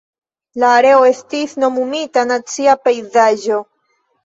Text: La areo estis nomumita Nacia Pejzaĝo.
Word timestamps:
La 0.63 0.71
areo 0.77 1.03
estis 1.09 1.53
nomumita 1.65 2.25
Nacia 2.33 2.77
Pejzaĝo. 2.89 3.63